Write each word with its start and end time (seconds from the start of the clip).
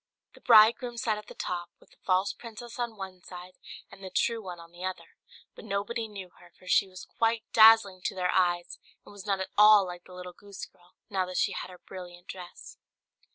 The 0.33 0.41
bridegroom 0.41 0.97
sat 0.97 1.19
at 1.19 1.27
the 1.27 1.35
top, 1.35 1.69
with 1.79 1.91
the 1.91 1.97
false 2.03 2.33
princess 2.33 2.79
on 2.79 2.97
one 2.97 3.21
side, 3.21 3.53
and 3.91 4.03
the 4.03 4.09
true 4.09 4.41
one 4.41 4.59
on 4.59 4.71
the 4.71 4.83
other; 4.83 5.15
but 5.53 5.63
nobody 5.63 6.07
knew 6.07 6.31
her, 6.39 6.49
for 6.57 6.65
she 6.65 6.87
was 6.87 7.05
quite 7.05 7.43
dazzling 7.53 8.01
to 8.05 8.15
their 8.15 8.31
eyes, 8.31 8.79
and 9.05 9.11
was 9.13 9.27
not 9.27 9.39
at 9.39 9.51
all 9.59 9.85
like 9.85 10.05
the 10.05 10.15
little 10.15 10.33
goose 10.33 10.65
girl, 10.65 10.95
now 11.11 11.27
that 11.27 11.37
she 11.37 11.51
had 11.51 11.69
her 11.69 11.77
brilliant 11.77 12.25
dress. 12.25 12.79